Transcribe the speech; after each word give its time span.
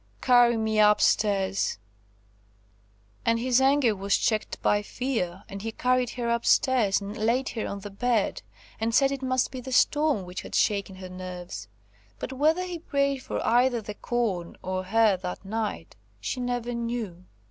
Carry 0.19 0.57
me 0.57 0.79
up 0.79 0.99
stairs!" 0.99 1.77
And 3.23 3.37
his 3.37 3.61
anger 3.61 3.95
was 3.95 4.17
checked 4.17 4.59
by 4.63 4.81
fear, 4.81 5.43
and 5.47 5.61
he 5.61 5.71
carried 5.71 6.09
her 6.17 6.27
up 6.27 6.43
stairs 6.43 6.99
and 7.01 7.15
laid 7.15 7.49
her 7.49 7.67
on 7.67 7.81
the 7.81 7.91
bed, 7.91 8.41
and 8.79 8.95
said 8.95 9.11
it 9.11 9.21
must 9.21 9.51
be 9.51 9.61
the 9.61 9.71
storm 9.71 10.25
which 10.25 10.41
had 10.41 10.55
shaken 10.55 10.95
her 10.95 11.09
nerves. 11.09 11.67
But 12.17 12.33
whether 12.33 12.63
he 12.63 12.79
prayed 12.79 13.21
for 13.21 13.45
either 13.45 13.79
the 13.79 13.93
corn 13.93 14.57
or 14.63 14.85
her 14.85 15.17
that 15.17 15.45
night, 15.45 15.95
she 16.19 16.39
never 16.39 16.73
knew. 16.73 17.25